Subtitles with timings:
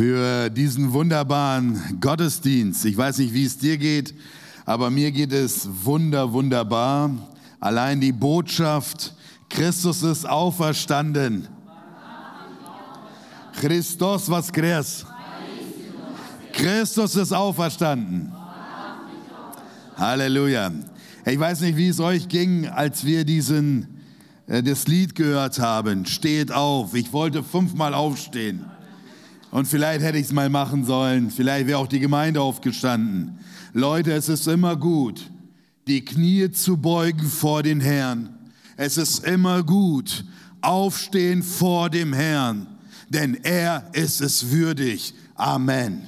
[0.00, 2.86] für diesen wunderbaren Gottesdienst.
[2.86, 4.14] Ich weiß nicht, wie es dir geht,
[4.64, 7.10] aber mir geht es wunder, wunderbar.
[7.60, 9.14] Allein die Botschaft,
[9.50, 11.48] Christus ist auferstanden.
[13.52, 15.04] Christus, was crees?
[16.54, 18.32] Christus ist auferstanden.
[19.98, 20.72] Halleluja.
[21.26, 23.86] Ich weiß nicht, wie es euch ging, als wir diesen,
[24.46, 26.06] äh, das Lied gehört haben.
[26.06, 26.94] Steht auf.
[26.94, 28.64] Ich wollte fünfmal aufstehen.
[29.50, 31.30] Und vielleicht hätte ich es mal machen sollen.
[31.30, 33.38] Vielleicht wäre auch die Gemeinde aufgestanden.
[33.72, 35.30] Leute, es ist immer gut,
[35.86, 38.30] die Knie zu beugen vor den Herrn.
[38.76, 40.24] Es ist immer gut,
[40.60, 42.66] aufstehen vor dem Herrn,
[43.08, 45.14] denn er ist es würdig.
[45.34, 46.02] Amen.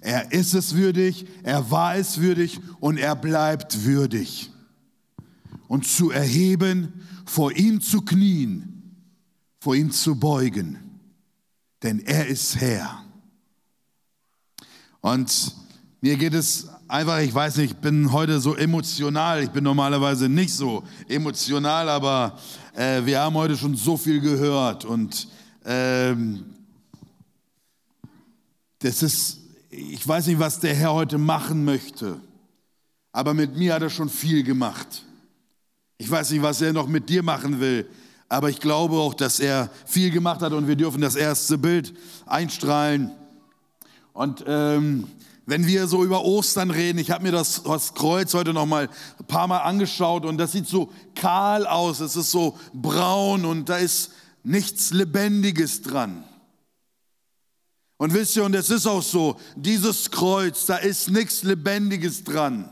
[0.00, 4.50] Er ist es würdig, er war es würdig und er bleibt würdig.
[5.68, 6.92] Und zu erheben,
[7.24, 8.96] vor ihm zu knien,
[9.60, 10.78] vor ihm zu beugen,
[11.82, 13.04] denn er ist Herr.
[15.00, 15.54] Und
[16.00, 20.28] mir geht es einfach, ich weiß nicht, ich bin heute so emotional, ich bin normalerweise
[20.28, 22.38] nicht so emotional, aber
[22.74, 25.28] äh, wir haben heute schon so viel gehört und
[25.64, 26.44] ähm,
[28.78, 29.42] das ist
[29.74, 32.20] ich weiß nicht, was der Herr heute machen möchte,
[33.10, 35.04] aber mit mir hat er schon viel gemacht.
[35.96, 37.88] Ich weiß nicht, was er noch mit dir machen will,
[38.32, 41.92] aber ich glaube auch, dass er viel gemacht hat und wir dürfen das erste Bild
[42.24, 43.10] einstrahlen.
[44.14, 45.06] Und ähm,
[45.44, 48.88] wenn wir so über Ostern reden, ich habe mir das, das Kreuz heute noch mal
[49.18, 53.68] ein paar Mal angeschaut und das sieht so kahl aus, es ist so braun und
[53.68, 56.24] da ist nichts Lebendiges dran.
[57.98, 62.70] Und wisst ihr, und es ist auch so, dieses Kreuz, da ist nichts Lebendiges dran.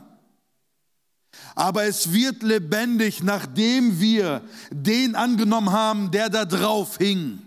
[1.55, 7.39] Aber es wird lebendig, nachdem wir den angenommen haben, der da drauf hing.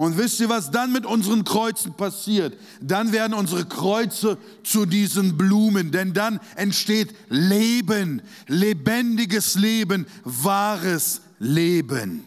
[0.00, 2.56] Und wisst ihr, was dann mit unseren Kreuzen passiert?
[2.80, 12.24] Dann werden unsere Kreuze zu diesen Blumen, denn dann entsteht Leben, lebendiges Leben, wahres Leben.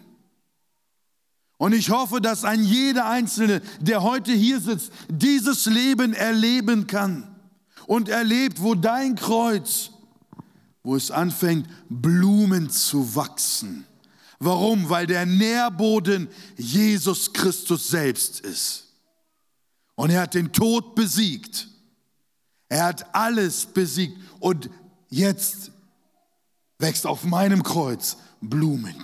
[1.57, 7.27] Und ich hoffe, dass ein jeder Einzelne, der heute hier sitzt, dieses Leben erleben kann
[7.87, 9.92] und erlebt, wo dein Kreuz,
[10.83, 13.85] wo es anfängt, Blumen zu wachsen.
[14.39, 14.89] Warum?
[14.89, 16.27] Weil der Nährboden
[16.57, 18.88] Jesus Christus selbst ist.
[19.95, 21.67] Und er hat den Tod besiegt.
[22.67, 24.17] Er hat alles besiegt.
[24.39, 24.69] Und
[25.09, 25.71] jetzt
[26.79, 28.95] wächst auf meinem Kreuz Blumen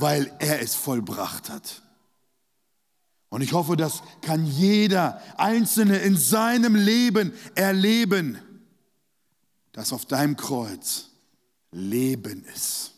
[0.00, 1.82] weil er es vollbracht hat.
[3.28, 8.38] Und ich hoffe, das kann jeder Einzelne in seinem Leben erleben,
[9.76, 11.10] dass auf deinem Kreuz
[11.70, 12.92] Leben ist.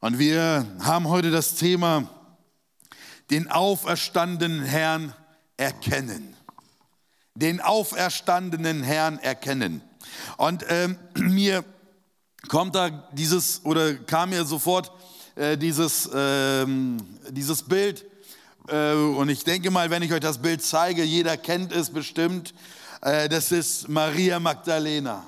[0.00, 2.08] Und wir haben heute das Thema,
[3.30, 5.12] den auferstandenen Herrn
[5.58, 6.34] erkennen.
[7.34, 9.82] Den auferstandenen Herrn erkennen.
[10.38, 11.62] Und ähm, mir
[12.48, 14.90] kommt da dieses oder kam mir sofort
[15.36, 16.64] äh, dieses, äh,
[17.28, 18.06] dieses Bild.
[18.68, 22.54] Äh, und ich denke mal, wenn ich euch das Bild zeige, jeder kennt es bestimmt.
[23.04, 25.24] Äh, das ist Maria Magdalena,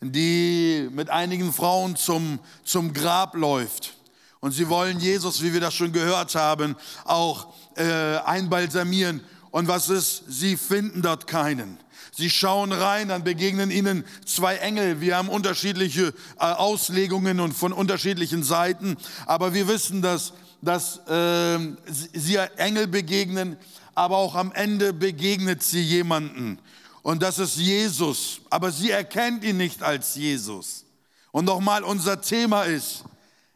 [0.00, 3.94] die mit einigen Frauen zum, zum Grab läuft.
[4.38, 9.20] Und sie wollen Jesus, wie wir das schon gehört haben, auch äh, einbalsamieren.
[9.50, 10.24] Und was ist?
[10.28, 11.76] Sie finden dort keinen.
[12.14, 15.00] Sie schauen rein, dann begegnen ihnen zwei Engel.
[15.00, 18.96] Wir haben unterschiedliche äh, Auslegungen und von unterschiedlichen Seiten,
[19.26, 23.56] aber wir wissen, dass, dass äh, sie Engel begegnen,
[23.94, 26.60] aber auch am Ende begegnet sie jemanden.
[27.02, 28.40] Und das ist Jesus.
[28.50, 30.84] Aber sie erkennt ihn nicht als Jesus.
[31.32, 33.04] Und nochmal, unser Thema ist,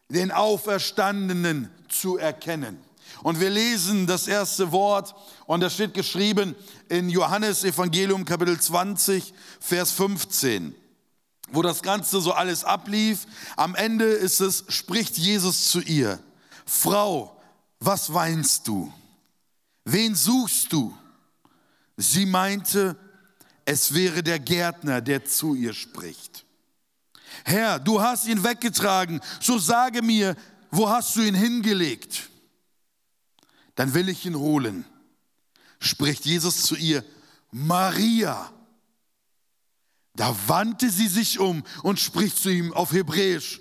[0.08, 2.78] den Auferstandenen zu erkennen.
[3.22, 5.14] Und wir lesen das erste Wort
[5.46, 6.54] und das steht geschrieben
[6.88, 10.74] in Johannes Evangelium Kapitel 20, Vers 15,
[11.50, 13.26] wo das Ganze so alles ablief.
[13.56, 16.20] Am Ende ist es, spricht Jesus zu ihr,
[16.66, 17.36] Frau,
[17.80, 18.92] was weinst du?
[19.84, 20.96] Wen suchst du?
[21.96, 22.96] Sie meinte,
[23.66, 26.46] es wäre der Gärtner, der zu ihr spricht.
[27.44, 30.34] Herr, du hast ihn weggetragen, so sage mir,
[30.70, 32.30] wo hast du ihn hingelegt?
[33.74, 34.86] Dann will ich ihn holen
[35.78, 37.04] spricht Jesus zu ihr,
[37.50, 38.52] Maria.
[40.14, 43.60] Da wandte sie sich um und spricht zu ihm auf Hebräisch,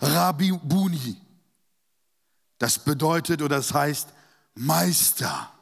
[0.00, 1.20] Rabbi Buni.
[2.58, 4.08] Das bedeutet oder das heißt
[4.54, 5.52] Meister.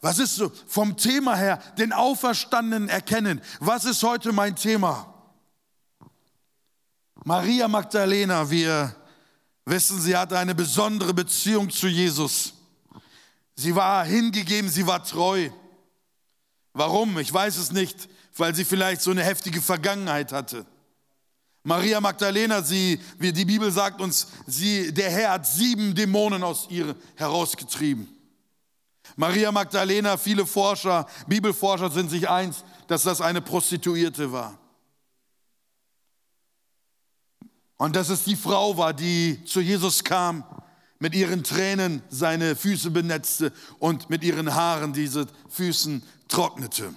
[0.00, 3.40] Was ist so vom Thema her, den Auferstandenen erkennen?
[3.60, 5.12] Was ist heute mein Thema?
[7.24, 8.94] Maria Magdalena, wir
[9.68, 12.54] Wissen, sie hatte eine besondere Beziehung zu Jesus.
[13.56, 15.50] Sie war hingegeben, sie war treu.
[16.72, 17.18] Warum?
[17.18, 20.64] Ich weiß es nicht, weil sie vielleicht so eine heftige Vergangenheit hatte.
[21.64, 26.68] Maria Magdalena, sie, wie die Bibel sagt uns, sie, der Herr hat sieben Dämonen aus
[26.70, 28.15] ihr herausgetrieben.
[29.14, 34.58] Maria Magdalena, viele Forscher, Bibelforscher sind sich eins, dass das eine Prostituierte war.
[37.76, 40.44] Und dass es die Frau war, die zu Jesus kam,
[40.98, 46.94] mit ihren Tränen seine Füße benetzte und mit ihren Haaren diese Füßen trocknete.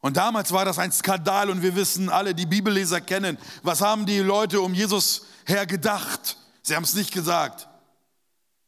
[0.00, 4.06] Und damals war das ein Skandal und wir wissen alle, die Bibelleser kennen, was haben
[4.06, 6.36] die Leute um Jesus her gedacht?
[6.62, 7.68] Sie haben es nicht gesagt.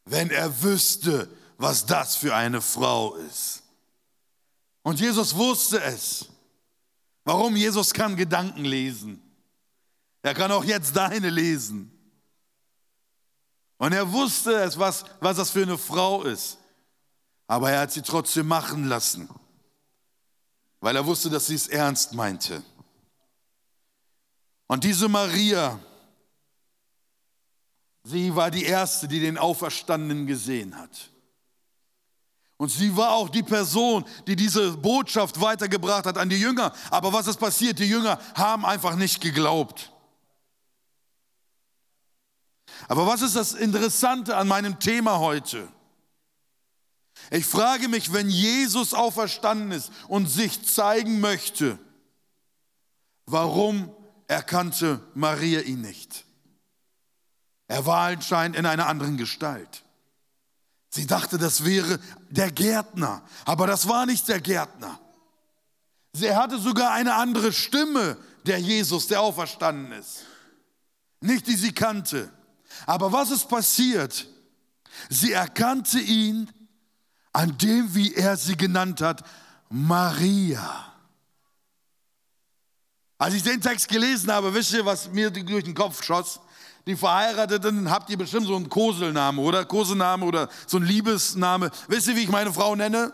[0.09, 3.61] Wenn er wüsste, was das für eine Frau ist.
[4.81, 6.27] Und Jesus wusste es.
[7.23, 7.55] Warum?
[7.55, 9.21] Jesus kann Gedanken lesen.
[10.23, 11.91] Er kann auch jetzt deine lesen.
[13.77, 16.57] Und er wusste es, was, was das für eine Frau ist.
[17.47, 19.29] Aber er hat sie trotzdem machen lassen,
[20.79, 22.63] weil er wusste, dass sie es ernst meinte.
[24.67, 25.79] Und diese Maria,
[28.03, 31.09] sie war die Erste, die den Auferstandenen gesehen hat.
[32.57, 36.73] Und sie war auch die Person, die diese Botschaft weitergebracht hat an die Jünger.
[36.91, 37.79] Aber was ist passiert?
[37.79, 39.93] Die Jünger haben einfach nicht geglaubt.
[42.89, 45.69] Aber was ist das Interessante an meinem Thema heute?
[47.31, 51.79] Ich frage mich, wenn Jesus auferstanden ist und sich zeigen möchte,
[53.25, 53.89] warum
[54.27, 56.25] erkannte Maria ihn nicht?
[57.69, 59.83] Er war anscheinend in einer anderen Gestalt.
[60.89, 61.99] Sie dachte, das wäre
[62.29, 64.99] der Gärtner, aber das war nicht der Gärtner.
[66.11, 68.17] Sie hatte sogar eine andere Stimme,
[68.47, 70.25] der Jesus, der auferstanden ist.
[71.21, 72.31] Nicht die sie kannte.
[72.87, 74.27] Aber was ist passiert?
[75.09, 76.49] Sie erkannte ihn
[77.33, 79.23] an dem, wie er sie genannt hat,
[79.69, 80.91] Maria.
[83.19, 86.39] Als ich den Text gelesen habe, wisst ihr, was mir durch den Kopf schoss?
[86.89, 91.69] Die Verheirateten habt ihr bestimmt so einen Koselname oder Koselname oder so einen Liebesname.
[91.87, 93.13] Wisst ihr, wie ich meine Frau nenne?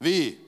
[0.00, 0.38] Wie?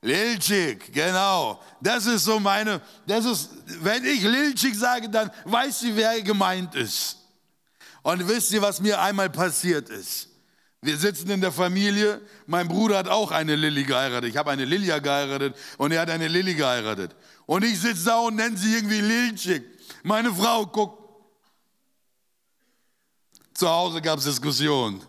[0.00, 1.60] Lilchik, genau.
[1.82, 3.50] Das ist so meine, das ist,
[3.82, 7.18] wenn ich Lilchik sage, dann weiß sie, wer gemeint ist.
[8.00, 10.30] Und wisst ihr, was mir einmal passiert ist?
[10.80, 12.22] Wir sitzen in der Familie.
[12.46, 14.30] Mein Bruder hat auch eine Lilly geheiratet.
[14.30, 17.14] Ich habe eine Lilia geheiratet und er hat eine Lilly geheiratet.
[17.44, 19.62] Und ich sitze da und nenne sie irgendwie Lilchik.
[20.02, 20.99] Meine Frau guckt.
[23.60, 25.02] Zu Hause gab es Diskussionen.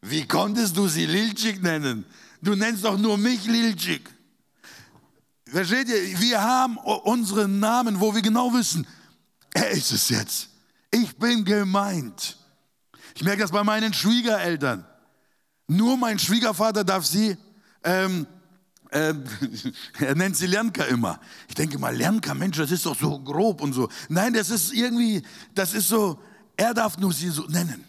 [0.00, 2.06] Wie konntest du sie Lilchik nennen?
[2.40, 4.08] Du nennst doch nur mich Lilchik.
[5.46, 6.18] Versteht ihr?
[6.18, 8.86] Wir haben unseren Namen, wo wir genau wissen,
[9.52, 10.48] er ist es jetzt.
[10.90, 12.38] Ich bin gemeint.
[13.14, 14.86] Ich merke das bei meinen Schwiegereltern.
[15.68, 17.36] Nur mein Schwiegervater darf sie,
[17.84, 18.26] ähm,
[18.88, 19.12] äh,
[20.00, 21.20] er nennt sie Lernka immer.
[21.46, 23.90] Ich denke mal, Lernka, Mensch, das ist doch so grob und so.
[24.08, 25.22] Nein, das ist irgendwie,
[25.54, 26.18] das ist so,
[26.56, 27.84] er darf nur sie so nennen.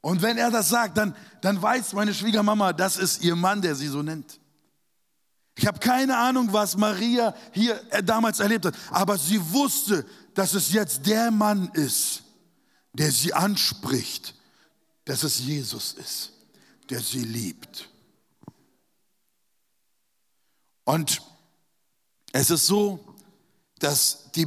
[0.00, 3.74] Und wenn er das sagt, dann, dann weiß meine Schwiegermama, das ist ihr Mann, der
[3.74, 4.38] sie so nennt.
[5.56, 10.04] Ich habe keine Ahnung, was Maria hier äh, damals erlebt hat, aber sie wusste,
[10.34, 12.22] dass es jetzt der Mann ist,
[12.92, 14.34] der sie anspricht,
[15.06, 16.32] dass es Jesus ist,
[16.90, 17.88] der sie liebt.
[20.84, 21.22] Und
[22.32, 23.02] es ist so,
[23.78, 24.46] dass die,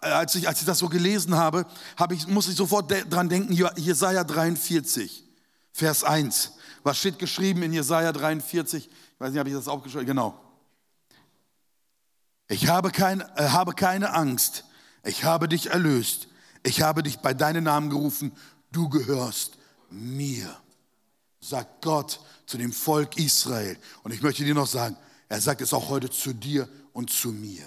[0.00, 1.66] als ich, als ich das so gelesen habe,
[1.96, 5.24] habe ich, muss ich sofort dran denken, Jesaja 43,
[5.72, 6.52] Vers 1.
[6.82, 8.86] Was steht geschrieben in Jesaja 43?
[8.86, 10.06] Ich weiß nicht, habe ich das aufgeschrieben?
[10.06, 10.40] Genau.
[12.48, 14.64] Ich habe, kein, äh, habe keine Angst.
[15.04, 16.28] Ich habe dich erlöst.
[16.62, 18.32] Ich habe dich bei deinem Namen gerufen.
[18.72, 19.58] Du gehörst
[19.90, 20.48] mir.
[21.40, 23.78] Sagt Gott zu dem Volk Israel.
[24.02, 24.96] Und ich möchte dir noch sagen,
[25.28, 27.64] er sagt es auch heute zu dir und zu mir.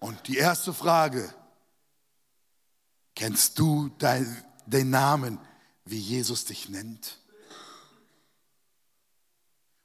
[0.00, 1.32] Und die erste Frage,
[3.14, 5.38] kennst du dein, den Namen,
[5.84, 7.18] wie Jesus dich nennt?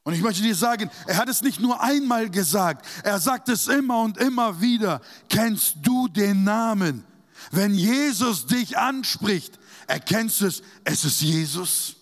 [0.03, 3.67] Und ich möchte dir sagen, er hat es nicht nur einmal gesagt, er sagt es
[3.67, 5.01] immer und immer wieder.
[5.29, 7.05] Kennst du den Namen?
[7.51, 11.95] Wenn Jesus dich anspricht, erkennst du es, es ist Jesus?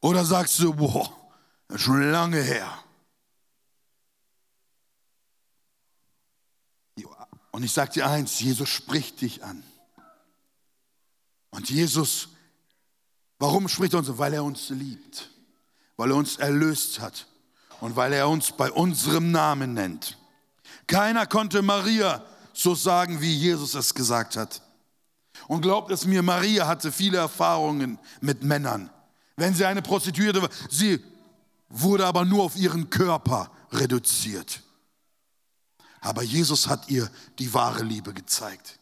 [0.00, 1.10] Oder sagst du, boah,
[1.68, 2.85] das ist schon lange her.
[7.56, 9.62] Und ich sage dir eins, Jesus spricht dich an.
[11.50, 12.28] Und Jesus,
[13.38, 14.18] warum spricht er uns?
[14.18, 15.30] Weil er uns liebt
[15.96, 17.26] weil er uns erlöst hat
[17.80, 20.18] und weil er uns bei unserem Namen nennt.
[20.86, 22.22] Keiner konnte Maria
[22.52, 24.62] so sagen, wie Jesus es gesagt hat.
[25.48, 28.90] Und glaubt es mir, Maria hatte viele Erfahrungen mit Männern.
[29.36, 31.02] Wenn sie eine Prostituierte war, sie
[31.68, 34.62] wurde aber nur auf ihren Körper reduziert.
[36.00, 38.78] Aber Jesus hat ihr die wahre Liebe gezeigt.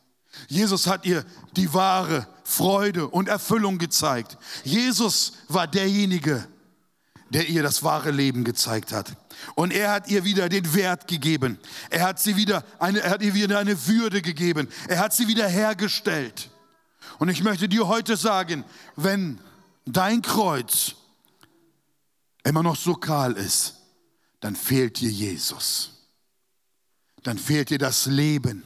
[0.49, 1.25] Jesus hat ihr
[1.57, 4.37] die wahre Freude und Erfüllung gezeigt.
[4.65, 6.47] Jesus war derjenige,
[7.31, 9.17] der ihr das wahre Leben gezeigt hat.
[9.55, 11.59] Und er hat ihr wieder den Wert gegeben.
[11.91, 14.69] Er hat, sie wieder eine, er hat ihr wieder eine Würde gegeben.
[14.89, 16.51] Er hat sie wieder hergestellt.
[17.19, 18.65] Und ich möchte dir heute sagen,
[18.97, 19.41] wenn
[19.85, 20.95] dein Kreuz
[22.43, 23.77] immer noch so kahl ist,
[24.41, 25.94] dann fehlt dir Jesus.
[27.25, 28.65] Dann fehlt dir das Leben.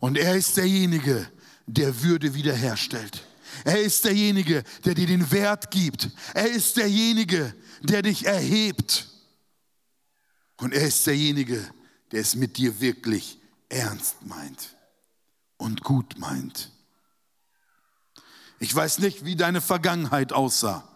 [0.00, 1.30] Und er ist derjenige,
[1.66, 3.24] der Würde wiederherstellt.
[3.64, 6.10] Er ist derjenige, der dir den Wert gibt.
[6.34, 9.08] Er ist derjenige, der dich erhebt.
[10.56, 11.66] Und er ist derjenige,
[12.12, 14.76] der es mit dir wirklich ernst meint
[15.56, 16.70] und gut meint.
[18.58, 20.86] Ich weiß nicht, wie deine Vergangenheit aussah,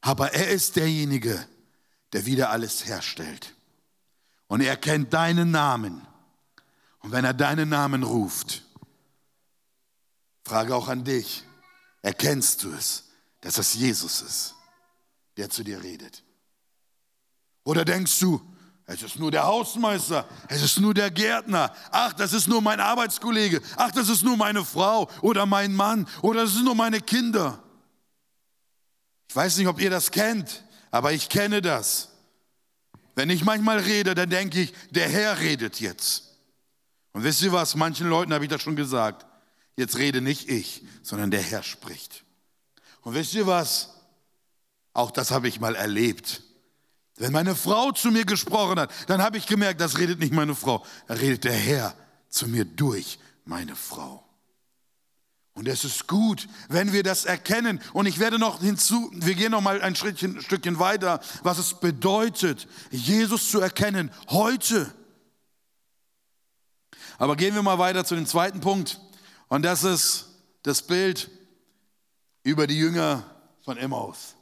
[0.00, 1.44] aber er ist derjenige,
[2.12, 3.54] der wieder alles herstellt.
[4.54, 6.06] Und er kennt deinen Namen.
[7.00, 8.62] Und wenn er deinen Namen ruft,
[10.44, 11.42] frage auch an dich,
[12.02, 13.02] erkennst du es,
[13.40, 14.54] dass es Jesus ist,
[15.36, 16.22] der zu dir redet?
[17.64, 18.40] Oder denkst du,
[18.86, 22.78] es ist nur der Hausmeister, es ist nur der Gärtner, ach, das ist nur mein
[22.78, 27.00] Arbeitskollege, ach, das ist nur meine Frau oder mein Mann oder das sind nur meine
[27.00, 27.60] Kinder.
[29.26, 32.13] Ich weiß nicht, ob ihr das kennt, aber ich kenne das.
[33.14, 36.34] Wenn ich manchmal rede, dann denke ich, der Herr redet jetzt.
[37.12, 39.24] Und wisst ihr was, manchen Leuten habe ich das schon gesagt.
[39.76, 42.24] Jetzt rede nicht ich, sondern der Herr spricht.
[43.02, 43.90] Und wisst ihr was?
[44.92, 46.42] Auch das habe ich mal erlebt.
[47.16, 50.54] Wenn meine Frau zu mir gesprochen hat, dann habe ich gemerkt, das redet nicht meine
[50.54, 51.94] Frau, da redet der Herr
[52.28, 54.24] zu mir durch meine Frau.
[55.54, 57.80] Und es ist gut, wenn wir das erkennen.
[57.92, 61.74] Und ich werde noch hinzu, wir gehen noch mal ein Schrittchen, Stückchen weiter, was es
[61.74, 64.92] bedeutet, Jesus zu erkennen heute.
[67.18, 69.00] Aber gehen wir mal weiter zu dem zweiten Punkt.
[69.48, 70.26] Und das ist
[70.64, 71.30] das Bild
[72.42, 73.22] über die Jünger
[73.64, 74.34] von Emmaus.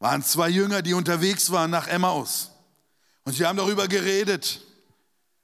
[0.00, 2.50] Waren zwei Jünger, die unterwegs waren nach Emmaus.
[3.24, 4.62] Und sie haben darüber geredet,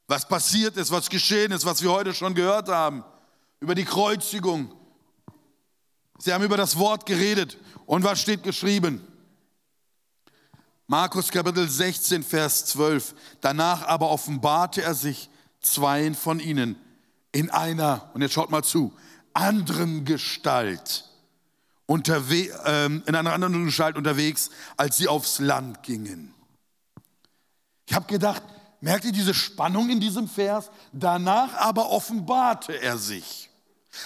[0.08, 3.04] was passiert ist, was geschehen ist, was wir heute schon gehört haben,
[3.60, 4.72] über die Kreuzigung.
[6.18, 7.58] Sie haben über das Wort geredet.
[7.86, 9.06] Und was steht geschrieben?
[10.86, 13.14] Markus Kapitel 16, Vers 12.
[13.40, 15.28] Danach aber offenbarte er sich
[15.60, 16.76] zweien von ihnen
[17.32, 18.92] in einer, und jetzt schaut mal zu,
[19.34, 21.04] anderen Gestalt
[21.86, 26.34] unterwe ähm, in einer anderen Gestalt unterwegs, als sie aufs Land gingen.
[27.86, 28.42] Ich habe gedacht,
[28.80, 30.70] merkt ihr diese Spannung in diesem Vers?
[30.92, 33.47] Danach aber offenbarte er sich.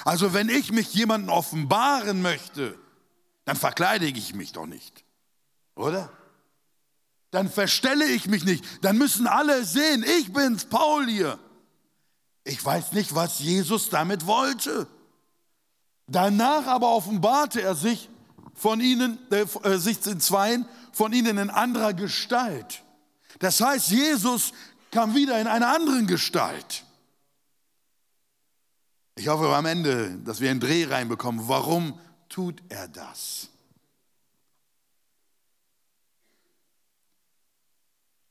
[0.04, 2.78] Also wenn ich mich jemandem offenbaren möchte,
[3.44, 5.04] dann verkleide ich mich doch nicht,
[5.75, 6.11] oder?
[7.30, 8.64] Dann verstelle ich mich nicht.
[8.82, 11.38] Dann müssen alle sehen, ich bin's, Paul hier.
[12.44, 14.87] Ich weiß nicht, was Jesus damit wollte.
[16.06, 18.11] Danach aber offenbarte er sich
[18.54, 22.82] von ihnen, äh, äh, sich in Zweien, von ihnen in anderer Gestalt.
[23.38, 24.52] Das heißt, Jesus
[24.90, 26.84] kam wieder in einer anderen Gestalt.
[29.14, 31.49] Ich hoffe am Ende, dass wir einen Dreh reinbekommen.
[31.49, 33.49] Warum tut er das?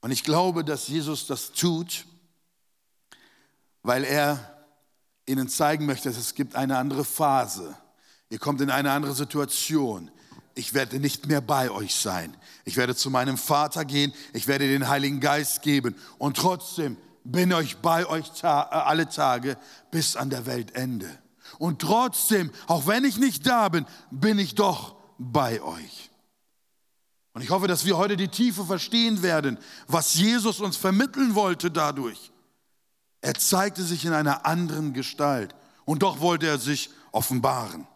[0.01, 2.05] Und ich glaube, dass Jesus das tut,
[3.83, 4.63] weil er
[5.27, 7.77] ihnen zeigen möchte, dass es gibt eine andere Phase.
[8.29, 10.09] Ihr kommt in eine andere Situation.
[10.55, 12.35] Ich werde nicht mehr bei euch sein.
[12.65, 14.13] Ich werde zu meinem Vater gehen.
[14.33, 15.95] Ich werde den Heiligen Geist geben.
[16.17, 19.57] Und trotzdem bin ich bei euch äh, alle Tage
[19.91, 21.09] bis an der Weltende.
[21.59, 26.09] Und trotzdem, auch wenn ich nicht da bin, bin ich doch bei euch.
[27.33, 31.71] Und ich hoffe, dass wir heute die Tiefe verstehen werden, was Jesus uns vermitteln wollte
[31.71, 32.31] dadurch.
[33.21, 37.87] Er zeigte sich in einer anderen Gestalt und doch wollte er sich offenbaren.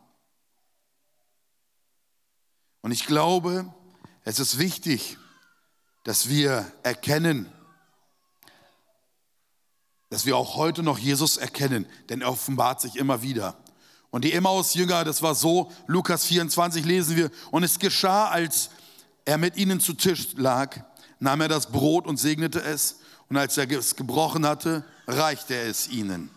[2.82, 3.74] Und ich glaube,
[4.24, 5.17] es ist wichtig,
[6.03, 7.51] dass wir erkennen,
[10.15, 13.57] dass wir auch heute noch Jesus erkennen, denn er offenbart sich immer wieder.
[14.12, 18.69] Und die Emmaus-Jünger, das war so, Lukas 24 lesen wir, und es geschah, als
[19.25, 20.79] er mit ihnen zu Tisch lag,
[21.19, 25.67] nahm er das Brot und segnete es, und als er es gebrochen hatte, reichte er
[25.67, 26.29] es ihnen.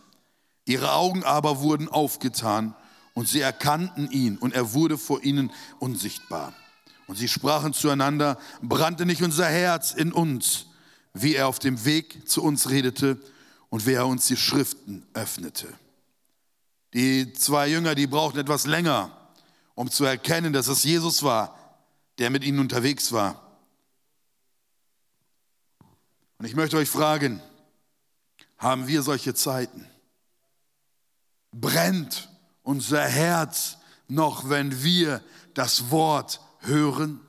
[0.64, 2.75] Ihre Augen aber wurden aufgetan
[3.14, 6.52] und sie erkannten ihn und er wurde vor ihnen unsichtbar.
[7.06, 10.66] Und sie sprachen zueinander, brannte nicht unser Herz in uns,
[11.14, 13.20] wie er auf dem Weg zu uns redete
[13.70, 15.68] und wer uns die Schriften öffnete.
[16.94, 19.10] Die zwei Jünger, die brauchten etwas länger,
[19.75, 21.58] um zu erkennen, dass es Jesus war,
[22.18, 23.42] der mit ihnen unterwegs war.
[26.38, 27.42] Und ich möchte euch fragen,
[28.56, 29.87] haben wir solche Zeiten?
[31.52, 32.28] Brennt
[32.62, 35.22] unser Herz noch, wenn wir
[35.54, 37.20] das Wort hören?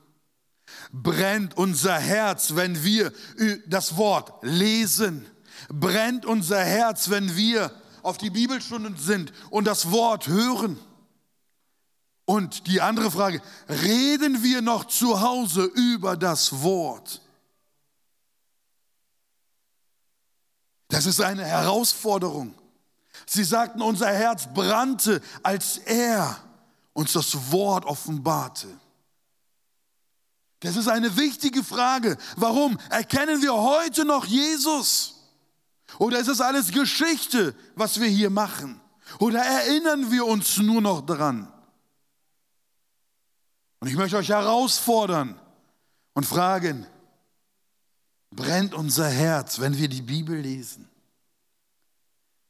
[0.92, 3.12] Brennt unser Herz, wenn wir
[3.66, 5.26] das Wort lesen?
[5.68, 10.78] Brennt unser Herz, wenn wir auf die Bibelstunden sind und das Wort hören?
[12.24, 17.20] Und die andere Frage, reden wir noch zu Hause über das Wort?
[20.88, 22.54] Das ist eine Herausforderung.
[23.26, 26.36] Sie sagten, unser Herz brannte, als er
[26.92, 28.68] uns das Wort offenbarte.
[30.60, 32.18] Das ist eine wichtige Frage.
[32.36, 32.78] Warum?
[32.90, 35.19] Erkennen wir heute noch Jesus?
[35.98, 38.80] Oder ist es alles Geschichte, was wir hier machen?
[39.18, 41.52] Oder erinnern wir uns nur noch daran?
[43.80, 45.40] Und ich möchte euch herausfordern
[46.12, 46.86] und fragen,
[48.30, 50.88] brennt unser Herz, wenn wir die Bibel lesen?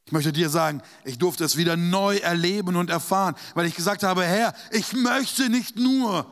[0.05, 4.03] Ich möchte dir sagen, ich durfte es wieder neu erleben und erfahren, weil ich gesagt
[4.03, 6.25] habe, Herr, ich möchte nicht nur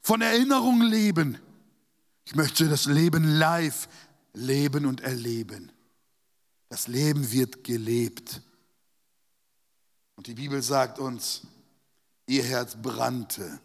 [0.00, 1.38] von Erinnerungen leben,
[2.26, 3.88] ich möchte das Leben live
[4.34, 5.72] leben und erleben.
[6.74, 8.42] Das Leben wird gelebt.
[10.16, 11.42] Und die Bibel sagt uns,
[12.26, 13.60] ihr Herz brannte.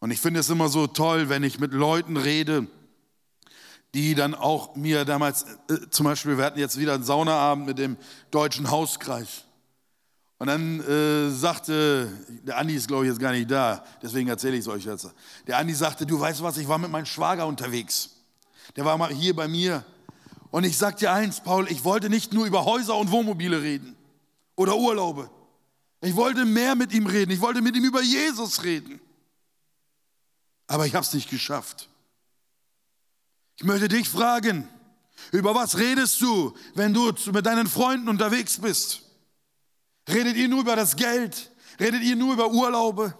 [0.00, 2.66] Und ich finde es immer so toll, wenn ich mit Leuten rede,
[3.94, 7.78] die dann auch mir damals, äh, zum Beispiel, wir hatten jetzt wieder einen Saunaabend mit
[7.78, 7.96] dem
[8.30, 9.44] Deutschen Hauskreis.
[10.36, 12.12] Und dann äh, sagte,
[12.46, 15.10] der Andi ist glaube ich jetzt gar nicht da, deswegen erzähle ich es euch jetzt.
[15.46, 18.10] Der Andi sagte, du weißt was, ich war mit meinem Schwager unterwegs.
[18.76, 19.86] Der war mal hier bei mir.
[20.50, 23.96] Und ich sag dir eins, Paul, ich wollte nicht nur über Häuser und Wohnmobile reden
[24.56, 25.30] oder Urlaube.
[26.00, 27.32] Ich wollte mehr mit ihm reden.
[27.32, 29.00] Ich wollte mit ihm über Jesus reden.
[30.66, 31.88] Aber ich habe es nicht geschafft.
[33.56, 34.68] Ich möchte dich fragen,
[35.32, 39.02] über was redest du, wenn du mit deinen Freunden unterwegs bist?
[40.08, 41.50] Redet ihr nur über das Geld?
[41.80, 43.14] Redet ihr nur über Urlaube?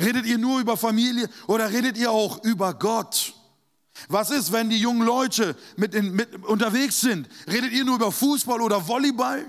[0.00, 1.28] Redet ihr nur über Familie?
[1.46, 3.34] Oder redet ihr auch über Gott?
[4.08, 7.28] Was ist, wenn die jungen Leute mit, in, mit unterwegs sind?
[7.46, 9.44] Redet ihr nur über Fußball oder Volleyball?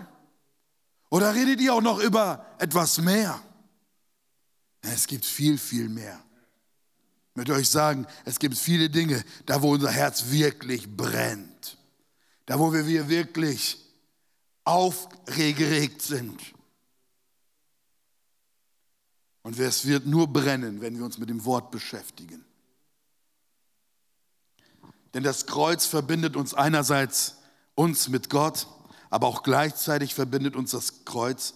[1.10, 3.42] Oder redet ihr auch noch über etwas mehr?
[4.82, 6.22] Es gibt viel, viel mehr.
[7.30, 11.78] Ich möchte euch sagen, es gibt viele Dinge, da wo unser Herz wirklich brennt.
[12.46, 13.78] Da wo wir wirklich
[14.66, 16.40] aufgeregt sind.
[19.44, 22.46] Und es wird nur brennen, wenn wir uns mit dem Wort beschäftigen.
[25.14, 27.38] Denn das Kreuz verbindet uns einerseits
[27.76, 28.68] uns mit Gott,
[29.10, 31.54] aber auch gleichzeitig verbindet uns das Kreuz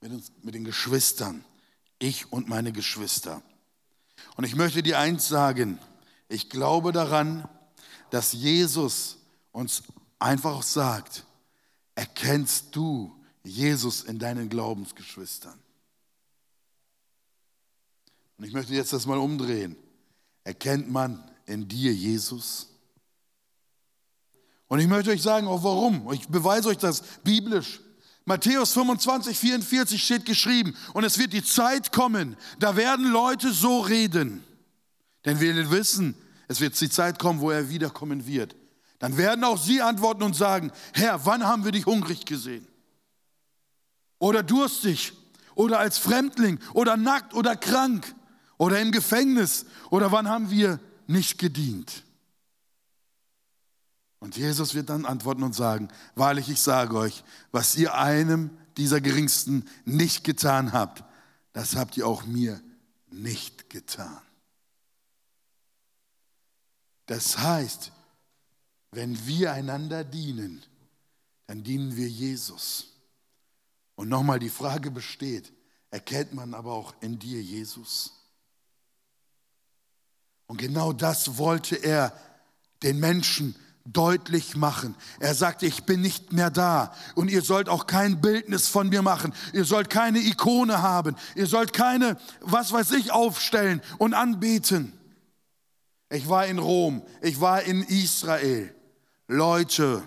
[0.00, 1.44] mit, uns, mit den Geschwistern.
[1.98, 3.42] Ich und meine Geschwister.
[4.36, 5.78] Und ich möchte dir eins sagen.
[6.28, 7.48] Ich glaube daran,
[8.10, 9.18] dass Jesus
[9.52, 9.82] uns
[10.18, 11.24] einfach sagt,
[11.94, 15.58] erkennst du Jesus in deinen Glaubensgeschwistern?
[18.38, 19.76] Und ich möchte jetzt das mal umdrehen.
[20.42, 22.73] Erkennt man in dir Jesus?
[24.74, 26.12] Und ich möchte euch sagen, auch warum.
[26.12, 27.78] Ich beweise euch das biblisch.
[28.24, 33.82] Matthäus 25, 44 steht geschrieben, und es wird die Zeit kommen, da werden Leute so
[33.82, 34.42] reden.
[35.24, 36.16] Denn wir wissen,
[36.48, 38.56] es wird die Zeit kommen, wo er wiederkommen wird.
[38.98, 42.66] Dann werden auch sie antworten und sagen, Herr, wann haben wir dich hungrig gesehen?
[44.18, 45.12] Oder durstig?
[45.54, 46.58] Oder als Fremdling?
[46.72, 48.12] Oder nackt oder krank?
[48.58, 49.66] Oder im Gefängnis?
[49.90, 52.03] Oder wann haben wir nicht gedient?
[54.24, 59.02] Und Jesus wird dann antworten und sagen, wahrlich, ich sage euch, was ihr einem dieser
[59.02, 61.04] Geringsten nicht getan habt,
[61.52, 62.58] das habt ihr auch mir
[63.10, 64.22] nicht getan.
[67.04, 67.92] Das heißt,
[68.92, 70.64] wenn wir einander dienen,
[71.46, 72.94] dann dienen wir Jesus.
[73.94, 75.52] Und nochmal die Frage besteht,
[75.90, 78.10] erkennt man aber auch in dir Jesus?
[80.46, 82.18] Und genau das wollte er
[82.82, 83.54] den Menschen
[83.84, 84.94] deutlich machen.
[85.20, 89.02] Er sagte, ich bin nicht mehr da und ihr sollt auch kein Bildnis von mir
[89.02, 89.34] machen.
[89.52, 91.16] Ihr sollt keine Ikone haben.
[91.34, 94.92] Ihr sollt keine, was weiß ich, aufstellen und anbeten.
[96.08, 98.74] Ich war in Rom, ich war in Israel.
[99.26, 100.02] Leute,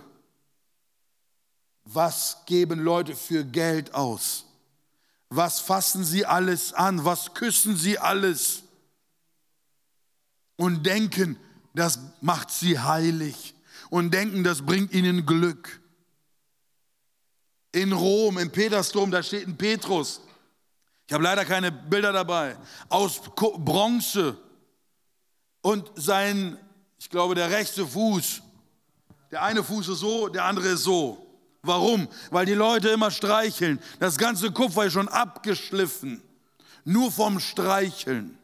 [1.84, 4.46] was geben Leute für Geld aus?
[5.30, 7.06] Was fassen sie alles an?
[7.06, 8.64] Was küssen sie alles?
[10.56, 11.38] Und denken,
[11.76, 13.54] das macht sie heilig
[13.90, 15.82] und denken, das bringt ihnen Glück.
[17.72, 20.22] in Rom, im Petersdom, da steht ein Petrus.
[21.06, 22.58] Ich habe leider keine Bilder dabei.
[22.90, 24.38] Aus Bronze.
[25.62, 26.58] Und sein,
[26.98, 28.42] ich glaube, der rechte Fuß,
[29.32, 31.24] der eine Fuß ist so, der andere ist so.
[31.62, 32.08] Warum?
[32.32, 33.80] Weil die Leute immer streicheln.
[34.00, 36.22] Das ganze Kupfer ist schon abgeschliffen.
[36.84, 38.38] Nur vom Streicheln.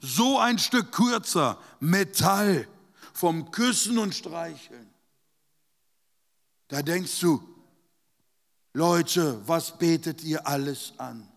[0.00, 2.66] So ein Stück kürzer, Metall,
[3.12, 4.88] vom Küssen und Streicheln.
[6.68, 7.42] Da denkst du,
[8.72, 11.28] Leute, was betet ihr alles an?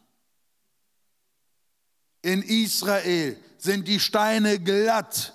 [2.21, 5.33] In Israel sind die Steine glatt,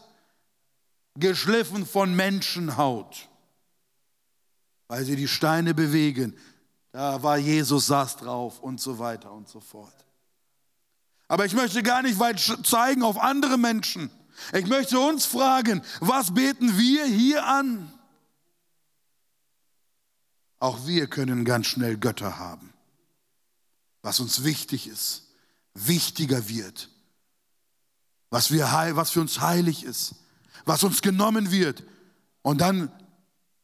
[1.17, 3.29] geschliffen von Menschenhaut,
[4.87, 6.39] weil sie die Steine bewegen.
[6.93, 10.07] Da war Jesus, saß drauf und so weiter und so fort.
[11.27, 14.11] Aber ich möchte gar nicht weit zeigen auf andere Menschen.
[14.53, 17.93] Ich möchte uns fragen, was beten wir hier an?
[20.61, 22.73] Auch wir können ganz schnell Götter haben.
[24.03, 25.29] Was uns wichtig ist,
[25.75, 26.89] wichtiger wird.
[28.31, 30.15] Was, wir, was für uns heilig ist,
[30.65, 31.85] was uns genommen wird.
[32.43, 32.93] Und dann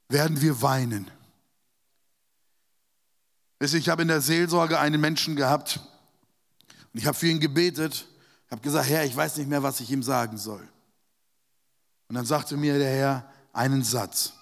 [0.09, 1.11] werden wir weinen.
[3.61, 5.81] Ich habe in der Seelsorge einen Menschen gehabt
[6.93, 8.07] und ich habe für ihn gebetet,
[8.55, 10.62] habe gesagt, Herr, ich weiß nicht mehr, was ich ihm sagen soll.
[12.07, 14.33] Und dann sagte mir der Herr einen Satz.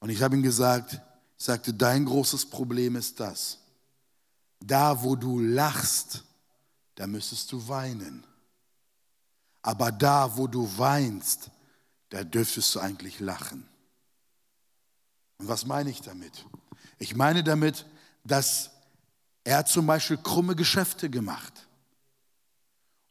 [0.00, 0.94] Und ich habe ihm gesagt,
[1.36, 3.58] ich sagte, dein großes Problem ist das.
[4.60, 6.24] Da, wo du lachst,
[6.94, 8.24] da müsstest du weinen.
[9.60, 11.50] Aber da, wo du weinst,
[12.08, 13.68] da dürftest du eigentlich lachen.
[15.36, 16.46] Und was meine ich damit?
[16.98, 17.84] Ich meine damit,
[18.24, 18.70] dass
[19.44, 21.68] er zum Beispiel krumme Geschäfte gemacht.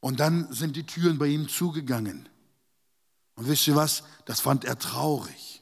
[0.02, 2.28] Und dann sind die Türen bei ihm zugegangen.
[3.36, 4.04] Und wisst ihr was?
[4.26, 5.62] Das fand er traurig.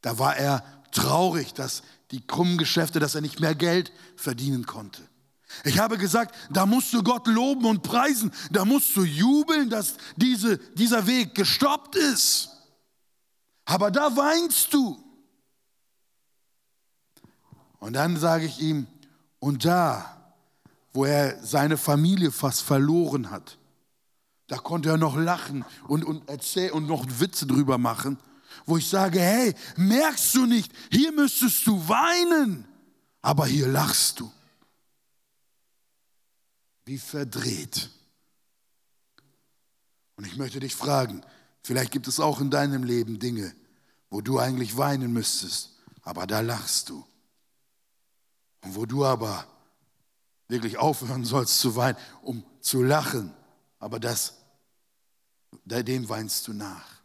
[0.00, 5.06] Da war er traurig, dass die krummen Geschäfte, dass er nicht mehr Geld verdienen konnte.
[5.64, 9.96] Ich habe gesagt, da musst du Gott loben und preisen, da musst du jubeln, dass
[10.16, 12.50] diese, dieser Weg gestoppt ist.
[13.64, 15.02] Aber da weinst du.
[17.80, 18.86] Und dann sage ich ihm,
[19.40, 20.17] und da,
[20.92, 23.58] wo er seine Familie fast verloren hat,
[24.46, 28.18] da konnte er noch lachen und, und erzählen und noch Witze drüber machen
[28.66, 32.66] wo ich sage, hey, merkst du nicht, hier müsstest du weinen,
[33.22, 34.30] aber hier lachst du.
[36.84, 37.90] Wie verdreht.
[40.16, 41.22] Und ich möchte dich fragen,
[41.62, 43.54] vielleicht gibt es auch in deinem Leben Dinge,
[44.10, 47.04] wo du eigentlich weinen müsstest, aber da lachst du.
[48.62, 49.46] Und wo du aber
[50.48, 53.32] wirklich aufhören sollst zu weinen, um zu lachen,
[53.78, 54.34] aber das,
[55.64, 56.98] dem weinst du nach.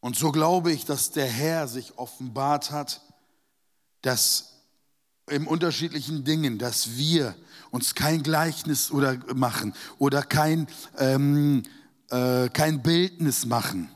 [0.00, 3.00] Und so glaube ich, dass der Herr sich offenbart hat,
[4.02, 4.52] dass
[5.30, 7.36] im unterschiedlichen Dingen, dass wir
[7.70, 10.66] uns kein Gleichnis oder machen oder kein,
[10.98, 11.62] ähm,
[12.10, 13.88] äh, kein Bildnis machen,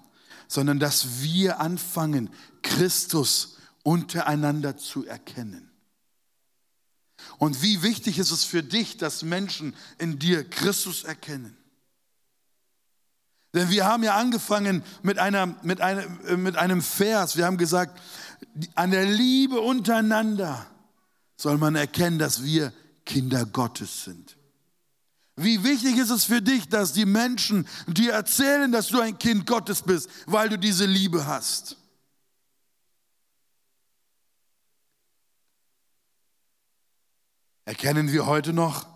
[0.46, 2.30] sondern dass wir anfangen,
[2.62, 3.56] Christus
[3.86, 5.70] untereinander zu erkennen.
[7.38, 11.56] Und wie wichtig ist es für dich, dass Menschen in dir Christus erkennen?
[13.54, 17.36] Denn wir haben ja angefangen mit, einer, mit, einem, äh, mit einem Vers.
[17.36, 18.00] Wir haben gesagt,
[18.74, 20.66] an der Liebe untereinander
[21.36, 22.72] soll man erkennen, dass wir
[23.04, 24.36] Kinder Gottes sind.
[25.36, 29.46] Wie wichtig ist es für dich, dass die Menschen dir erzählen, dass du ein Kind
[29.46, 31.76] Gottes bist, weil du diese Liebe hast?
[37.68, 38.86] Erkennen wir heute noch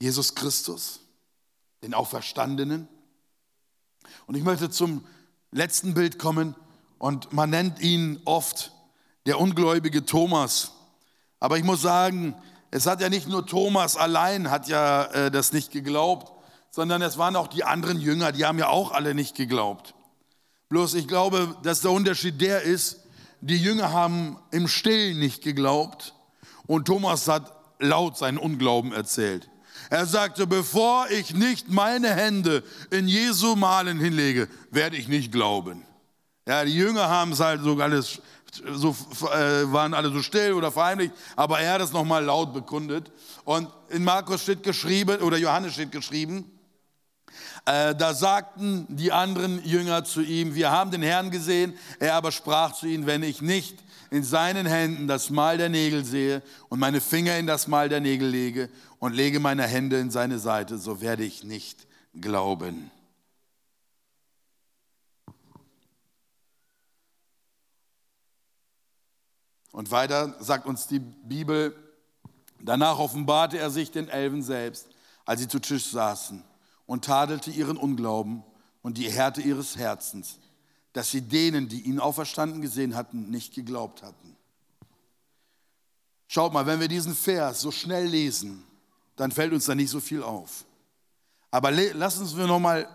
[0.00, 1.02] Jesus Christus,
[1.84, 2.88] den Auferstandenen?
[4.26, 5.06] Und ich möchte zum
[5.52, 6.56] letzten Bild kommen
[6.98, 8.72] und man nennt ihn oft
[9.26, 10.72] der ungläubige Thomas.
[11.38, 12.34] Aber ich muss sagen,
[12.72, 16.32] es hat ja nicht nur Thomas allein hat ja äh, das nicht geglaubt,
[16.72, 19.94] sondern es waren auch die anderen Jünger, die haben ja auch alle nicht geglaubt.
[20.70, 23.04] Bloß ich glaube, dass der Unterschied der ist,
[23.40, 26.14] die Jünger haben im Stillen nicht geglaubt
[26.66, 29.48] und Thomas hat laut seinen Unglauben erzählt.
[29.90, 35.84] Er sagte, bevor ich nicht meine Hände in Jesu Malen hinlege, werde ich nicht glauben.
[36.48, 38.20] Ja, die Jünger haben es halt so alles,
[38.72, 38.96] so,
[39.32, 43.10] äh, waren alle so still oder verheimlicht, aber er hat es nochmal laut bekundet.
[43.44, 46.50] Und in Markus steht geschrieben, oder Johannes steht geschrieben,
[47.64, 52.30] äh, da sagten die anderen Jünger zu ihm, wir haben den Herrn gesehen, er aber
[52.30, 53.78] sprach zu ihnen, wenn ich nicht
[54.10, 58.00] in seinen Händen das Mal der Nägel sehe und meine Finger in das Mal der
[58.00, 61.86] Nägel lege und lege meine Hände in seine Seite, so werde ich nicht
[62.20, 62.90] glauben.
[69.72, 71.76] Und weiter sagt uns die Bibel,
[72.60, 74.88] danach offenbarte er sich den Elfen selbst,
[75.26, 76.42] als sie zu Tisch saßen,
[76.86, 78.42] und tadelte ihren Unglauben
[78.80, 80.38] und die Härte ihres Herzens
[80.96, 84.34] dass sie denen, die ihn auferstanden gesehen hatten, nicht geglaubt hatten.
[86.26, 88.64] Schaut mal, wenn wir diesen Vers so schnell lesen,
[89.14, 90.64] dann fällt uns da nicht so viel auf.
[91.50, 92.88] Aber lass uns wir nochmal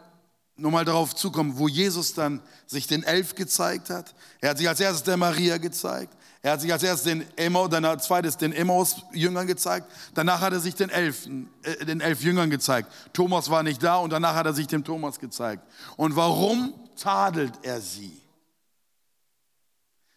[0.55, 4.15] noch mal darauf zukommen, wo Jesus dann sich den Elf gezeigt hat.
[4.39, 6.15] Er hat sich als erstes der Maria gezeigt.
[6.41, 9.91] Er hat sich als erstes den Emmaus, dann als zweites den Emmaus-Jüngern gezeigt.
[10.15, 11.27] Danach hat er sich den elf,
[11.61, 12.91] äh, den elf Jüngern gezeigt.
[13.13, 15.63] Thomas war nicht da und danach hat er sich dem Thomas gezeigt.
[15.97, 18.21] Und warum tadelt er sie?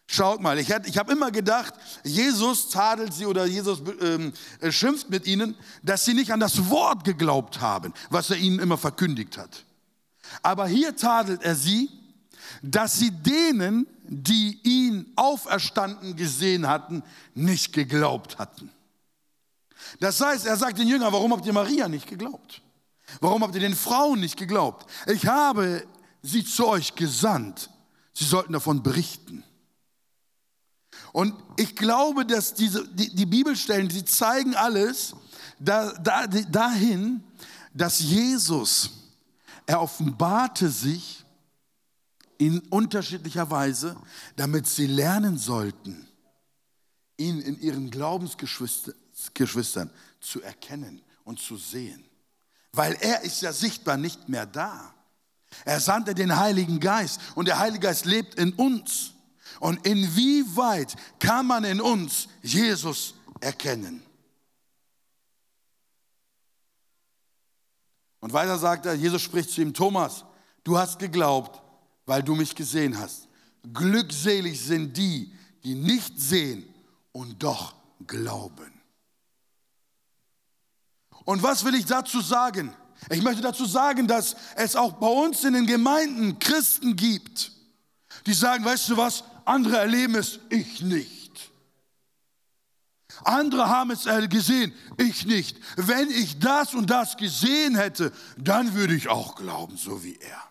[0.07, 5.09] Schaut mal, ich, ich habe immer gedacht, Jesus tadelt sie oder Jesus ähm, äh, schimpft
[5.09, 9.37] mit ihnen, dass sie nicht an das Wort geglaubt haben, was er ihnen immer verkündigt
[9.37, 9.65] hat.
[10.41, 11.89] Aber hier tadelt er sie,
[12.61, 18.71] dass sie denen, die ihn auferstanden gesehen hatten, nicht geglaubt hatten.
[19.99, 22.61] Das heißt, er sagt den Jüngern, warum habt ihr Maria nicht geglaubt?
[23.21, 24.89] Warum habt ihr den Frauen nicht geglaubt?
[25.07, 25.85] Ich habe
[26.25, 27.69] sie zu euch gesandt.
[28.13, 29.43] Sie sollten davon berichten.
[31.11, 35.15] Und ich glaube, dass diese, die, die Bibelstellen, die zeigen alles
[35.59, 37.23] da, da, dahin,
[37.73, 38.89] dass Jesus,
[39.65, 41.25] er offenbarte sich
[42.37, 43.95] in unterschiedlicher Weise,
[44.35, 46.07] damit sie lernen sollten,
[47.17, 52.03] ihn in ihren Glaubensgeschwistern zu erkennen und zu sehen.
[52.73, 54.94] Weil er ist ja sichtbar nicht mehr da.
[55.63, 59.13] Er sandte den Heiligen Geist und der Heilige Geist lebt in uns.
[59.59, 64.03] Und inwieweit kann man in uns Jesus erkennen?
[68.19, 70.25] Und weiter sagt er, Jesus spricht zu ihm, Thomas,
[70.63, 71.61] du hast geglaubt,
[72.05, 73.27] weil du mich gesehen hast.
[73.73, 75.31] Glückselig sind die,
[75.63, 76.67] die nicht sehen
[77.11, 78.73] und doch glauben.
[81.23, 82.73] Und was will ich dazu sagen?
[83.09, 87.51] Ich möchte dazu sagen, dass es auch bei uns in den Gemeinden Christen gibt,
[88.25, 91.51] die sagen, weißt du was, andere erleben es, ich nicht.
[93.23, 95.57] Andere haben es gesehen, ich nicht.
[95.77, 100.41] Wenn ich das und das gesehen hätte, dann würde ich auch glauben, so wie er.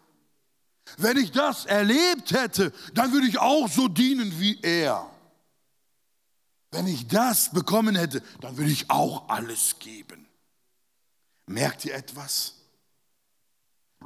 [0.96, 5.10] Wenn ich das erlebt hätte, dann würde ich auch so dienen wie er.
[6.70, 10.23] Wenn ich das bekommen hätte, dann würde ich auch alles geben.
[11.46, 12.54] Merkt ihr etwas?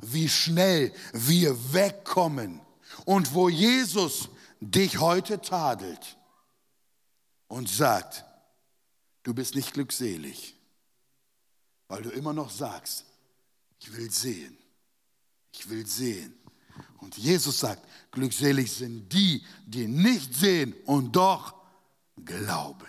[0.01, 2.61] Wie schnell wir wegkommen
[3.05, 4.29] und wo Jesus
[4.61, 6.17] dich heute tadelt
[7.49, 8.25] und sagt,
[9.23, 10.57] du bist nicht glückselig,
[11.89, 13.05] weil du immer noch sagst,
[13.81, 14.57] ich will sehen,
[15.53, 16.35] ich will sehen.
[16.99, 21.55] Und Jesus sagt, glückselig sind die, die nicht sehen und doch
[22.25, 22.87] glauben.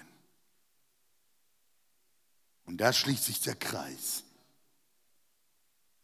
[2.65, 4.23] Und da schließt sich der Kreis.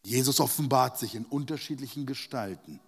[0.06, 2.78] Jesus offenbart sich in unterschiedlichen Gestalten.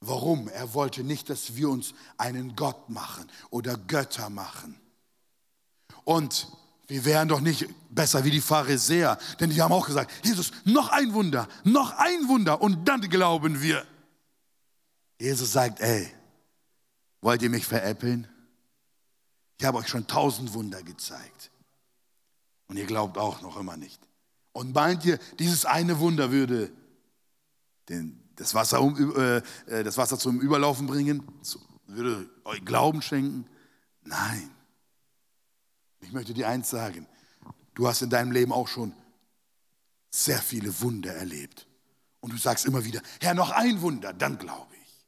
[0.00, 0.48] Warum?
[0.48, 4.80] Er wollte nicht, dass wir uns einen Gott machen oder Götter machen.
[6.02, 6.48] Und
[6.88, 10.88] wir wären doch nicht besser wie die Pharisäer, denn die haben auch gesagt, Jesus, noch
[10.88, 13.86] ein Wunder, noch ein Wunder und dann glauben wir.
[15.20, 16.12] Jesus sagt, ey,
[17.20, 18.26] wollt ihr mich veräppeln?
[19.56, 21.52] Ich habe euch schon tausend Wunder gezeigt
[22.66, 24.00] und ihr glaubt auch noch immer nicht.
[24.52, 26.70] Und meint ihr, dieses eine Wunder würde
[27.88, 29.36] den, das, Wasser um, äh,
[29.66, 31.22] äh das Wasser zum Überlaufen bringen?
[31.86, 33.46] Würde euch Glauben schenken?
[34.04, 34.50] Nein.
[36.00, 37.06] Ich möchte dir eins sagen.
[37.74, 38.94] Du hast in deinem Leben auch schon
[40.10, 41.66] sehr viele Wunder erlebt.
[42.20, 45.06] Und du sagst immer wieder, Herr, noch ein Wunder, dann glaube ich.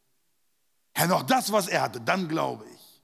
[0.95, 3.03] Herr, noch das, was er hatte, dann glaube ich.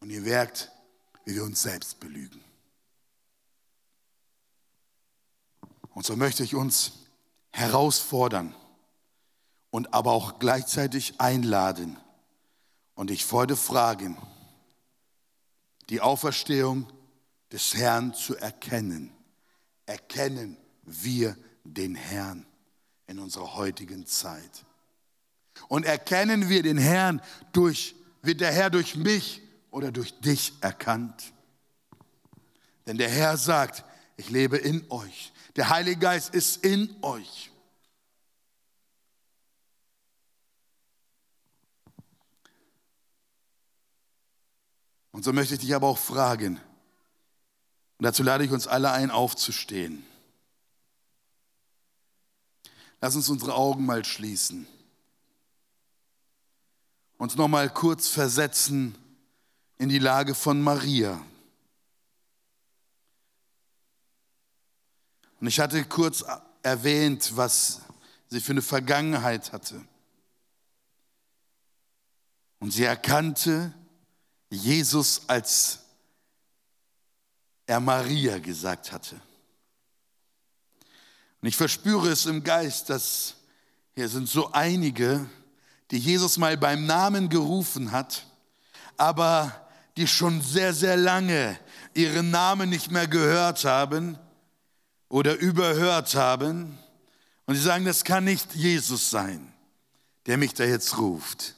[0.00, 0.70] Und ihr merkt,
[1.24, 2.42] wie wir uns selbst belügen.
[5.98, 6.92] Und so möchte ich uns
[7.50, 8.54] herausfordern
[9.70, 11.98] und aber auch gleichzeitig einladen
[12.94, 14.16] und dich heute fragen,
[15.88, 16.86] die Auferstehung
[17.50, 19.12] des Herrn zu erkennen.
[19.86, 22.46] Erkennen wir den Herrn
[23.08, 24.64] in unserer heutigen Zeit.
[25.66, 31.32] Und erkennen wir den Herrn durch, wird der Herr durch mich oder durch dich erkannt?
[32.86, 33.82] Denn der Herr sagt,
[34.18, 35.32] ich lebe in euch.
[35.56, 37.50] Der Heilige Geist ist in euch.
[45.12, 46.60] Und so möchte ich dich aber auch fragen,
[47.98, 50.04] und dazu lade ich uns alle ein, aufzustehen.
[53.00, 54.66] Lass uns unsere Augen mal schließen.
[57.16, 58.94] uns noch mal kurz versetzen
[59.78, 61.20] in die Lage von Maria.
[65.40, 66.24] Und ich hatte kurz
[66.62, 67.80] erwähnt, was
[68.28, 69.80] sie für eine Vergangenheit hatte.
[72.60, 73.72] Und sie erkannte
[74.50, 75.80] Jesus, als
[77.66, 79.20] er Maria gesagt hatte.
[81.40, 83.34] Und ich verspüre es im Geist, dass
[83.94, 85.28] hier sind so einige,
[85.90, 88.26] die Jesus mal beim Namen gerufen hat,
[88.96, 91.58] aber die schon sehr, sehr lange
[91.94, 94.18] ihren Namen nicht mehr gehört haben
[95.08, 96.78] oder überhört haben.
[97.46, 99.52] Und sie sagen, das kann nicht Jesus sein,
[100.26, 101.54] der mich da jetzt ruft.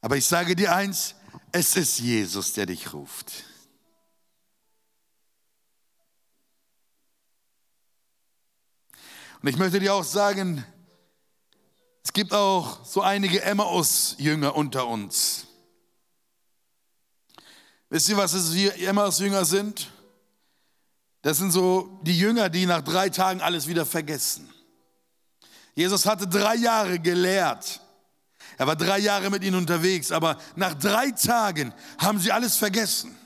[0.00, 1.14] Aber ich sage dir eins,
[1.52, 3.44] es ist Jesus, der dich ruft.
[9.42, 10.64] Und ich möchte dir auch sagen,
[12.02, 15.46] es gibt auch so einige Emmaus-Jünger unter uns.
[17.88, 19.90] Wisst ihr, was es wir Emmaus-Jünger sind?
[21.22, 24.48] Das sind so die Jünger, die nach drei Tagen alles wieder vergessen.
[25.74, 27.80] Jesus hatte drei Jahre gelehrt.
[28.58, 33.16] Er war drei Jahre mit ihnen unterwegs, aber nach drei Tagen haben sie alles vergessen.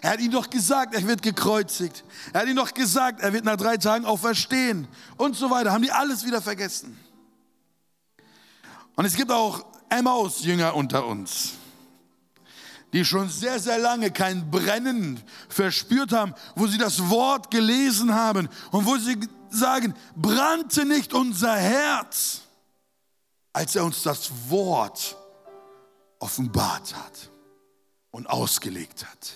[0.00, 2.04] Er hat ihnen doch gesagt, er wird gekreuzigt.
[2.32, 5.72] Er hat ihnen doch gesagt, er wird nach drei Tagen auferstehen und so weiter.
[5.72, 6.98] Haben die alles wieder vergessen.
[8.94, 11.52] Und es gibt auch Emmaus-Jünger unter uns,
[12.96, 18.48] die schon sehr, sehr lange kein Brennen verspürt haben, wo sie das Wort gelesen haben
[18.70, 19.18] und wo sie
[19.50, 22.40] sagen, brannte nicht unser Herz,
[23.52, 25.14] als er uns das Wort
[26.20, 27.30] offenbart hat
[28.12, 29.34] und ausgelegt hat.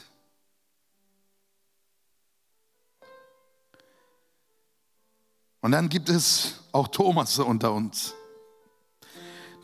[5.61, 8.15] Und dann gibt es auch Thomas unter uns,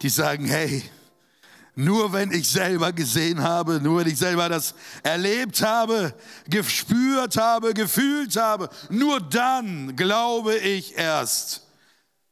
[0.03, 0.83] die sagen, hey,
[1.79, 6.15] nur wenn ich selber gesehen habe, nur wenn ich selber das erlebt habe,
[6.49, 11.67] gespürt habe, gefühlt habe, nur dann glaube ich erst.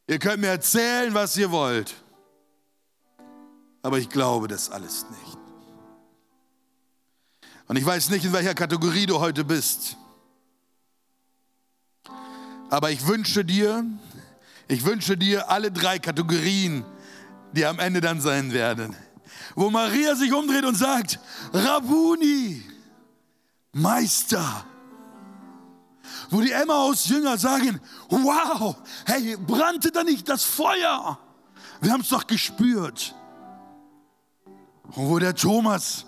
[0.06, 1.94] Ihr könnt mir erzählen, was ihr wollt,
[3.82, 5.38] aber ich glaube das alles nicht.
[7.66, 9.96] Und ich weiß nicht, in welcher Kategorie du heute bist.
[12.70, 13.84] Aber ich wünsche dir,
[14.68, 16.84] ich wünsche dir alle drei Kategorien,
[17.52, 18.96] die am Ende dann sein werden.
[19.54, 21.20] Wo Maria sich umdreht und sagt,
[21.52, 22.62] Rabuni,
[23.72, 24.64] Meister.
[26.30, 31.18] Wo die Emmaus-Jünger sagen, wow, hey, brannte da nicht das Feuer?
[31.80, 33.14] Wir haben es doch gespürt.
[34.92, 36.06] Und wo der Thomas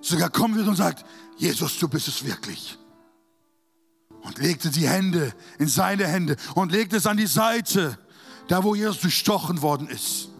[0.00, 1.04] sogar kommen wird und sagt,
[1.36, 2.78] Jesus, du bist es wirklich
[4.26, 7.98] und legte die Hände in seine Hände und legte es an die Seite,
[8.48, 10.30] da wo Jesus durchstochen worden ist.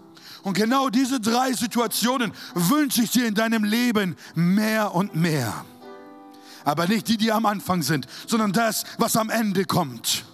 [0.47, 5.65] Und genau diese drei Situationen wünsche ich dir in deinem Leben mehr und mehr.
[6.63, 10.25] Aber nicht die, die am Anfang sind, sondern das, was am Ende kommt.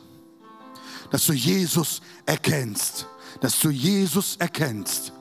[1.11, 3.07] Dass du Jesus erkennst,
[3.41, 5.15] dass du Jesus erkennst,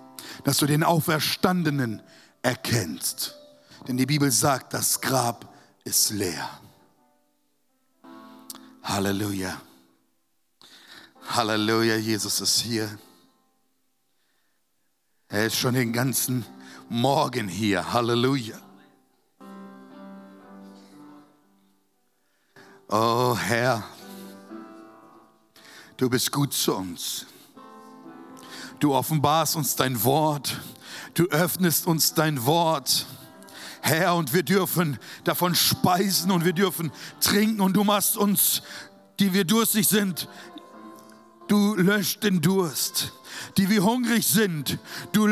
[0.44, 2.02] dass du den Auferstandenen
[2.42, 3.38] erkennst.
[3.88, 6.50] Denn die Bibel sagt, das Grab ist leer.
[8.84, 9.56] Halleluja.
[11.30, 12.90] Halleluja, Jesus ist hier.
[15.34, 16.46] Er ist schon den ganzen
[16.90, 17.94] Morgen hier.
[17.94, 18.58] Halleluja.
[22.90, 23.82] Oh Herr,
[25.96, 27.26] du bist gut zu uns.
[28.82, 30.60] Du offenbarst uns dein Wort.
[31.14, 33.06] Du öffnest uns dein Wort.
[33.80, 36.92] Herr, und wir dürfen davon speisen und wir dürfen
[37.22, 38.64] trinken und du machst uns,
[39.18, 40.28] die wir durstig sind,
[41.52, 43.12] du löscht den Durst.
[43.58, 44.78] Die wir hungrig sind,
[45.12, 45.28] du,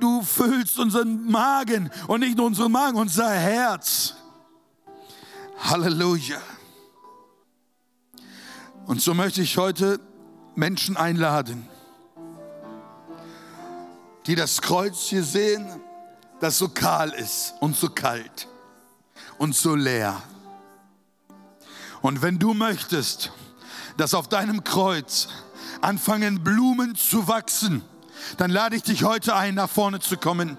[0.00, 4.14] du füllst unseren Magen und nicht nur unseren Magen, unser Herz.
[5.58, 6.40] Halleluja.
[8.86, 10.00] Und so möchte ich heute
[10.54, 11.66] Menschen einladen,
[14.26, 15.80] die das Kreuz hier sehen
[16.40, 18.48] das so kahl ist und so kalt
[19.38, 20.20] und so leer.
[22.00, 23.30] Und wenn du möchtest,
[23.96, 25.28] dass auf deinem Kreuz
[25.82, 27.82] anfangen Blumen zu wachsen,
[28.36, 30.56] dann lade ich dich heute ein, nach vorne zu kommen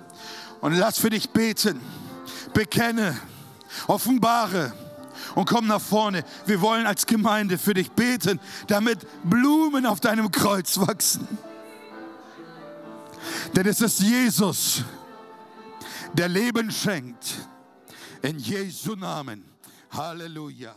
[0.61, 1.79] und lass für dich beten.
[2.53, 3.17] Bekenne,
[3.87, 4.73] offenbare
[5.35, 6.23] und komm nach vorne.
[6.45, 11.27] Wir wollen als Gemeinde für dich beten, damit Blumen auf deinem Kreuz wachsen.
[13.55, 14.83] Denn es ist Jesus,
[16.13, 17.47] der Leben schenkt.
[18.21, 19.43] In Jesu Namen.
[19.91, 20.73] Halleluja.